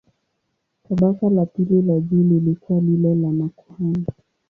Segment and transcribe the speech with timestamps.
[0.83, 4.05] Tabaka la pili la juu lilikuwa lile la makuhani.